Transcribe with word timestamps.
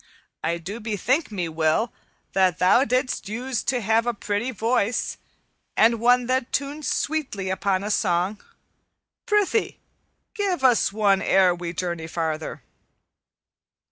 I 0.43 0.57
do 0.57 0.79
bethink 0.79 1.31
me, 1.31 1.47
Will, 1.47 1.93
that 2.33 2.57
thou 2.57 2.83
didst 2.85 3.29
use 3.29 3.61
to 3.65 3.81
have 3.81 4.07
a 4.07 4.15
pretty 4.15 4.49
voice, 4.49 5.17
and 5.77 5.99
one 5.99 6.25
that 6.25 6.51
tuned 6.51 6.87
sweetly 6.87 7.51
upon 7.51 7.83
a 7.83 7.91
song. 7.91 8.41
Prythee, 9.27 9.77
give 10.33 10.63
us 10.63 10.91
one 10.91 11.21
ere 11.21 11.53
we 11.53 11.71
journey 11.73 12.07
farther." 12.07 12.63